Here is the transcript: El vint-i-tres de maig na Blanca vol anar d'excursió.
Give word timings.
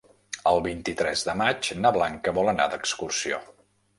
El 0.51 0.61
vint-i-tres 0.67 1.25
de 1.27 1.35
maig 1.41 1.69
na 1.83 1.93
Blanca 1.97 2.35
vol 2.39 2.51
anar 2.53 2.69
d'excursió. 2.73 3.41